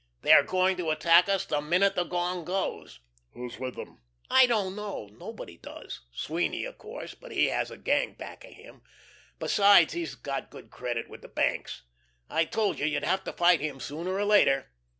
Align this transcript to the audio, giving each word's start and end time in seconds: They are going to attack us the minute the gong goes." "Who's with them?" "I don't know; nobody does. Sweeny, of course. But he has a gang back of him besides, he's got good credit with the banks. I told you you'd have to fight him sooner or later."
They 0.23 0.31
are 0.31 0.41
going 0.41 0.77
to 0.77 0.89
attack 0.89 1.29
us 1.29 1.45
the 1.45 1.61
minute 1.61 1.93
the 1.93 2.05
gong 2.05 2.43
goes." 2.43 3.01
"Who's 3.33 3.59
with 3.59 3.75
them?" 3.75 4.01
"I 4.31 4.47
don't 4.47 4.75
know; 4.75 5.07
nobody 5.11 5.57
does. 5.59 6.01
Sweeny, 6.11 6.65
of 6.65 6.79
course. 6.79 7.13
But 7.13 7.31
he 7.31 7.49
has 7.49 7.69
a 7.69 7.77
gang 7.77 8.13
back 8.15 8.43
of 8.43 8.53
him 8.53 8.81
besides, 9.37 9.93
he's 9.93 10.15
got 10.15 10.49
good 10.49 10.71
credit 10.71 11.07
with 11.07 11.21
the 11.21 11.27
banks. 11.27 11.83
I 12.31 12.45
told 12.45 12.79
you 12.79 12.87
you'd 12.87 13.03
have 13.03 13.23
to 13.25 13.31
fight 13.31 13.59
him 13.61 13.79
sooner 13.79 14.15
or 14.15 14.25
later." 14.25 14.71